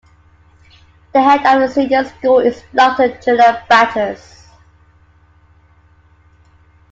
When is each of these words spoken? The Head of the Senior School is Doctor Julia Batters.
The 1.13 1.21
Head 1.21 1.41
of 1.45 1.61
the 1.61 1.67
Senior 1.71 2.03
School 2.05 2.39
is 2.39 2.63
Doctor 2.73 3.15
Julia 3.19 3.63
Batters. 3.69 4.47